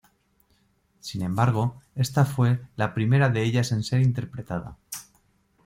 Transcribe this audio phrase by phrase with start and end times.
[0.99, 4.75] Sin embargo, esta fue la primera de ellas en ser interpretada.